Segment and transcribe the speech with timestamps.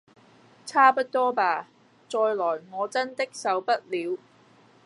[0.65, 1.67] 差不多吧！
[2.09, 4.17] 再來我真的受不了